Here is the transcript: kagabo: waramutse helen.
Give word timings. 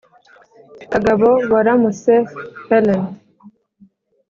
kagabo: 0.91 1.29
waramutse 1.51 2.13
helen. 2.69 3.01